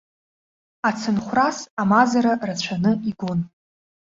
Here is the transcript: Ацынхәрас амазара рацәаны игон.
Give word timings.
Ацынхәрас 0.87 1.57
амазара 1.81 2.31
рацәаны 2.47 2.91
игон. 3.09 3.39